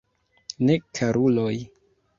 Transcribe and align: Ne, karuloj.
Ne, 0.69 0.79
karuloj. 1.01 1.55